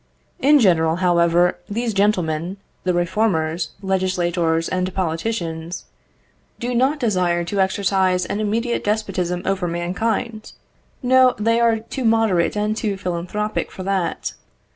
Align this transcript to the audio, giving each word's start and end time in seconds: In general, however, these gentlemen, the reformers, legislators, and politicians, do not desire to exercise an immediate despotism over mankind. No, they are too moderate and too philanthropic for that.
In 0.39 0.57
general, 0.59 0.95
however, 0.95 1.59
these 1.69 1.93
gentlemen, 1.93 2.57
the 2.85 2.93
reformers, 2.95 3.69
legislators, 3.83 4.67
and 4.67 4.91
politicians, 4.95 5.85
do 6.59 6.73
not 6.73 6.99
desire 6.99 7.43
to 7.43 7.59
exercise 7.61 8.25
an 8.25 8.39
immediate 8.39 8.83
despotism 8.83 9.43
over 9.45 9.67
mankind. 9.67 10.53
No, 11.03 11.35
they 11.37 11.59
are 11.59 11.77
too 11.77 12.03
moderate 12.03 12.55
and 12.57 12.75
too 12.75 12.97
philanthropic 12.97 13.69
for 13.71 13.83
that. 13.83 14.33